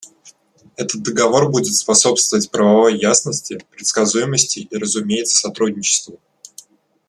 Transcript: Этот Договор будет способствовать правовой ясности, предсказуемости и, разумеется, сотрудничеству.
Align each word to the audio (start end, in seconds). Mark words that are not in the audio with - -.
Этот 0.77 1.03
Договор 1.03 1.51
будет 1.51 1.75
способствовать 1.75 2.49
правовой 2.49 2.97
ясности, 2.97 3.63
предсказуемости 3.69 4.61
и, 4.61 4.75
разумеется, 4.75 5.37
сотрудничеству. 5.37 6.19